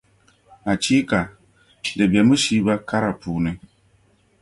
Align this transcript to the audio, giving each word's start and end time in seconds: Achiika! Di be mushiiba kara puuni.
Achiika! 0.71 1.19
Di 1.97 2.05
be 2.11 2.19
mushiiba 2.27 2.73
kara 2.89 3.11
puuni. 3.21 3.51